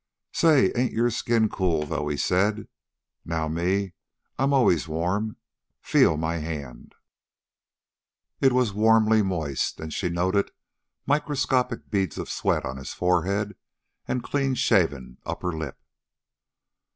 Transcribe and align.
"Say, 0.33 0.71
ain't 0.75 0.93
your 0.93 1.11
skin 1.11 1.47
cool 1.47 1.85
though," 1.85 2.07
he 2.07 2.17
said. 2.17 2.67
"Now 3.23 3.47
me, 3.47 3.93
I'm 4.35 4.51
always 4.51 4.87
warm. 4.87 5.37
Feel 5.79 6.17
my 6.17 6.37
hand." 6.37 6.95
It 8.39 8.51
was 8.51 8.73
warmly 8.73 9.21
moist, 9.21 9.79
and 9.79 9.93
she 9.93 10.09
noted 10.09 10.49
microscopic 11.05 11.91
beads 11.91 12.17
of 12.17 12.31
sweat 12.31 12.65
on 12.65 12.77
his 12.77 12.95
forehead 12.95 13.55
and 14.07 14.23
clean 14.23 14.55
shaven 14.55 15.19
upper 15.23 15.51
lip. 15.55 15.77